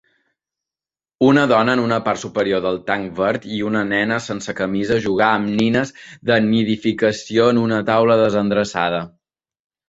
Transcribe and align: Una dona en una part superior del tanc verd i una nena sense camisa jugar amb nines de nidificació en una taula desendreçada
Una 1.25 1.41
dona 1.49 1.73
en 1.77 1.81
una 1.81 1.99
part 2.07 2.21
superior 2.21 2.63
del 2.67 2.79
tanc 2.87 3.11
verd 3.19 3.45
i 3.57 3.59
una 3.73 3.83
nena 3.89 4.17
sense 4.29 4.55
camisa 4.61 4.97
jugar 5.05 5.29
amb 5.35 5.53
nines 5.61 5.93
de 6.31 6.39
nidificació 6.47 7.47
en 7.53 7.61
una 7.67 7.79
taula 7.93 8.17
desendreçada 8.25 9.05